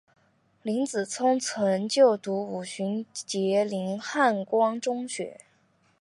[0.63, 5.41] 林子聪曾就读五旬节林汉光中学。